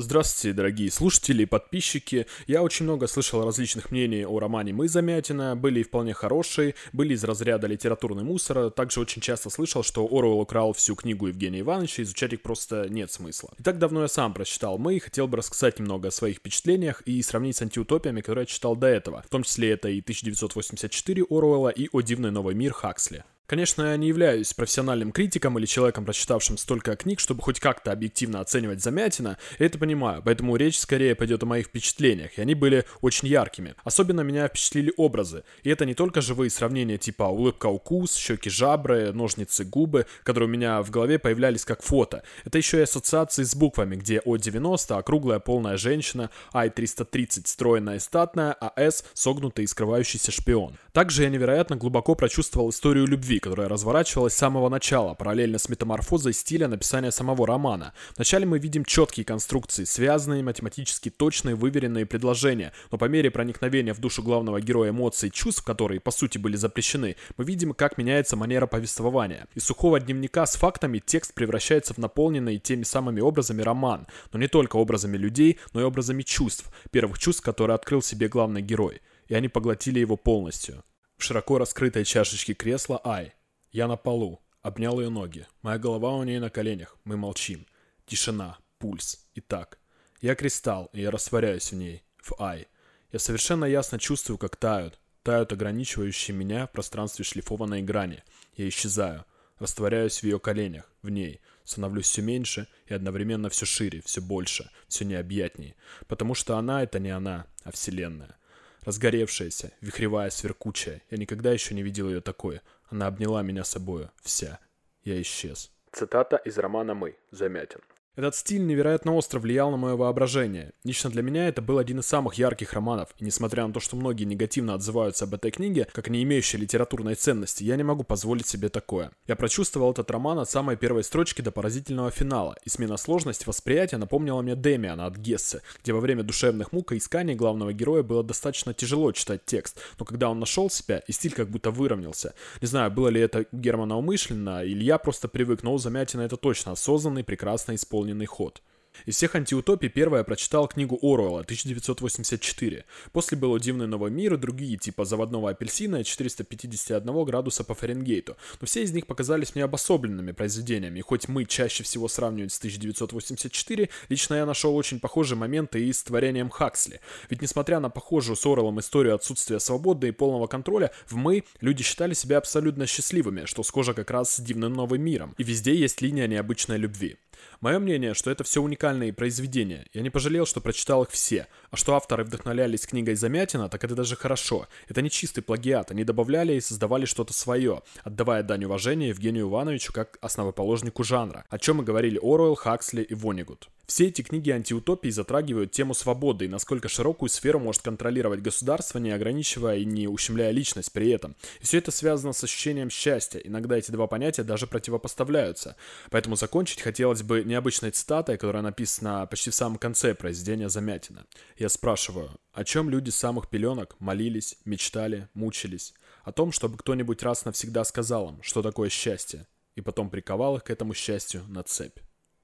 [0.00, 2.26] Здравствуйте, дорогие слушатели и подписчики.
[2.46, 5.54] Я очень много слышал различных мнений о романе «Мы Замятина».
[5.54, 8.70] Были и вполне хорошие, были из разряда литературный мусор.
[8.70, 13.12] Также очень часто слышал, что Оруэлл украл всю книгу Евгения Ивановича, изучать их просто нет
[13.12, 13.50] смысла.
[13.58, 17.02] И так давно я сам прочитал «Мы» и хотел бы рассказать немного о своих впечатлениях
[17.02, 19.22] и сравнить с антиутопиями, которые я читал до этого.
[19.26, 23.24] В том числе это и 1984 Оруэлла, и «О дивный новый мир» Хаксли.
[23.50, 28.38] Конечно, я не являюсь профессиональным критиком или человеком, прочитавшим столько книг, чтобы хоть как-то объективно
[28.38, 32.84] оценивать Замятина, я это понимаю, поэтому речь скорее пойдет о моих впечатлениях, и они были
[33.00, 33.74] очень яркими.
[33.82, 39.64] Особенно меня впечатлили образы, и это не только живые сравнения типа улыбка-укус, щеки жабры, ножницы
[39.64, 42.22] губы, которые у меня в голове появлялись как фото.
[42.44, 48.52] Это еще и ассоциации с буквами, где О90 округлая полная женщина, Ай-330 стройная и статная,
[48.52, 50.76] а С согнутый и скрывающийся шпион.
[50.92, 56.32] Также я невероятно глубоко прочувствовал историю любви, которая разворачивалась с самого начала, параллельно с метаморфозой
[56.32, 57.92] стиля написания самого романа.
[58.16, 63.98] Вначале мы видим четкие конструкции, связанные, математически точные, выверенные предложения, но по мере проникновения в
[63.98, 68.36] душу главного героя эмоций и чувств, которые по сути были запрещены, мы видим, как меняется
[68.36, 69.48] манера повествования.
[69.54, 74.48] Из сухого дневника с фактами текст превращается в наполненный теми самыми образами роман, но не
[74.48, 79.34] только образами людей, но и образами чувств, первых чувств, которые открыл себе главный герой и
[79.34, 80.84] они поглотили его полностью.
[81.20, 83.34] В широко раскрытой чашечке кресла Ай.
[83.72, 84.40] Я на полу.
[84.62, 85.46] Обнял ее ноги.
[85.60, 86.96] Моя голова у нее на коленях.
[87.04, 87.66] Мы молчим.
[88.06, 88.56] Тишина.
[88.78, 89.26] Пульс.
[89.34, 89.78] И так.
[90.22, 92.02] Я кристалл, и я растворяюсь в ней.
[92.16, 92.68] В Ай.
[93.12, 94.98] Я совершенно ясно чувствую, как тают.
[95.22, 98.24] Тают ограничивающие меня в пространстве шлифованной грани.
[98.56, 99.26] Я исчезаю.
[99.58, 101.42] Растворяюсь в ее коленях, в ней.
[101.64, 105.76] Становлюсь все меньше и одновременно все шире, все больше, все необъятнее.
[106.08, 108.39] Потому что она— это не она, а Вселенная.
[108.84, 111.02] Разгоревшаяся, вихревая, сверкучая.
[111.10, 112.60] Я никогда еще не видел ее такой.
[112.88, 114.10] Она обняла меня собою.
[114.22, 114.58] Вся.
[115.04, 115.70] Я исчез.
[115.92, 117.16] Цитата из романа «Мы».
[117.30, 117.80] Замятин.
[118.16, 120.72] Этот стиль невероятно остро влиял на мое воображение.
[120.82, 123.94] Лично для меня это был один из самых ярких романов, и несмотря на то, что
[123.94, 128.48] многие негативно отзываются об этой книге, как не имеющей литературной ценности, я не могу позволить
[128.48, 129.12] себе такое.
[129.28, 133.96] Я прочувствовал этот роман от самой первой строчки до поразительного финала, и смена сложности восприятия
[133.96, 138.24] напомнила мне Демиана от Гессе, где во время душевных мук и исканий главного героя было
[138.24, 142.34] достаточно тяжело читать текст, но когда он нашел себя, и стиль как будто выровнялся.
[142.60, 146.72] Не знаю, было ли это Германа умышленно, или я просто привык, но Замятина это точно
[146.72, 148.62] осознанный, прекрасно исполненный исполненный ход.
[149.06, 152.84] Из всех антиутопий первая прочитал книгу Оруэлла 1984.
[153.12, 158.36] После было «Дивный новый мир» и другие типа «Заводного апельсина» и 451 градуса по Фаренгейту,
[158.60, 162.58] но все из них показались мне обособленными произведениями, и хоть мы чаще всего сравниваем с
[162.58, 167.00] 1984, лично я нашел очень похожие моменты и с творением Хаксли.
[167.30, 171.84] Ведь несмотря на похожую с Оруэллом историю отсутствия свободы и полного контроля, в «Мы» люди
[171.84, 176.02] считали себя абсолютно счастливыми, что схоже как раз с «Дивным новым миром», и везде есть
[176.02, 177.16] линия необычной любви.
[177.60, 179.86] Мое мнение, что это все уникальные произведения.
[179.92, 181.46] Я не пожалел, что прочитал их все.
[181.70, 184.66] А что авторы вдохновлялись книгой Замятина, так это даже хорошо.
[184.88, 189.92] Это не чистый плагиат, они добавляли и создавали что-то свое, отдавая дань уважения Евгению Ивановичу
[189.92, 193.68] как основоположнику жанра, о чем и говорили Оруэлл, Хаксли и Вонигут.
[193.90, 199.10] Все эти книги антиутопии затрагивают тему свободы и насколько широкую сферу может контролировать государство, не
[199.10, 201.34] ограничивая и не ущемляя личность при этом.
[201.60, 203.40] И все это связано с ощущением счастья.
[203.40, 205.74] Иногда эти два понятия даже противопоставляются.
[206.10, 211.26] Поэтому закончить хотелось бы необычной цитатой, которая написана почти в самом конце произведения Замятина.
[211.56, 215.94] Я спрашиваю, о чем люди с самых пеленок молились, мечтали, мучились?
[216.24, 219.46] О том, чтобы кто-нибудь раз навсегда сказал им, что такое счастье,
[219.76, 221.98] и потом приковал их к этому счастью на цепь.